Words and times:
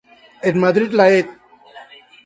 En 0.41 0.59
Madrid 0.59 0.89
la 0.93 1.11
Ed. 1.11 1.27